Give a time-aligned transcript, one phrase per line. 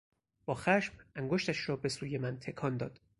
[0.45, 2.99] با خشم انگشتش را به سوی من تکان داد.